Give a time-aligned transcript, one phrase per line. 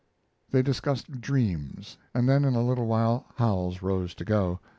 [0.49, 4.59] They discussed dreams, and then in a little while Howells rose to go.